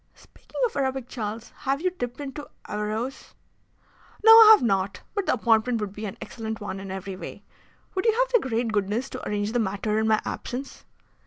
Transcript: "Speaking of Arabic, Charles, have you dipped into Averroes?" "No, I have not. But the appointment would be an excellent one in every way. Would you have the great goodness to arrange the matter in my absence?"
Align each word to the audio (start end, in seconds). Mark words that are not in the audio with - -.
"Speaking 0.15 0.59
of 0.65 0.75
Arabic, 0.75 1.07
Charles, 1.07 1.51
have 1.57 1.79
you 1.79 1.91
dipped 1.91 2.19
into 2.19 2.49
Averroes?" 2.67 3.35
"No, 4.25 4.31
I 4.31 4.47
have 4.53 4.63
not. 4.63 5.01
But 5.13 5.27
the 5.27 5.33
appointment 5.33 5.79
would 5.79 5.93
be 5.93 6.07
an 6.07 6.17
excellent 6.19 6.59
one 6.59 6.79
in 6.79 6.89
every 6.89 7.15
way. 7.15 7.43
Would 7.93 8.07
you 8.07 8.13
have 8.13 8.29
the 8.31 8.49
great 8.49 8.71
goodness 8.73 9.11
to 9.11 9.27
arrange 9.29 9.51
the 9.51 9.59
matter 9.59 9.99
in 9.99 10.07
my 10.07 10.19
absence?" 10.25 10.85